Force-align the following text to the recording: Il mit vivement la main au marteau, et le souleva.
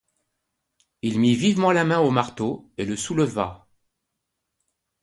Il 1.03 1.19
mit 1.19 1.35
vivement 1.35 1.71
la 1.71 1.83
main 1.85 1.99
au 1.99 2.09
marteau, 2.09 2.71
et 2.79 2.85
le 2.85 2.95
souleva. 2.95 3.67